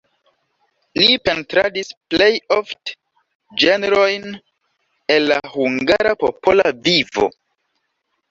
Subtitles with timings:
[0.99, 2.95] Li pentradis plej ofte
[3.63, 4.25] ĝenrojn
[5.17, 7.29] el la hungara popola vivo.